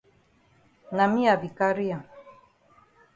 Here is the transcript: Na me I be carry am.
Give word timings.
Na 0.95 1.05
me 1.13 1.21
I 1.33 1.35
be 1.41 1.49
carry 1.59 1.87
am. 1.95 2.03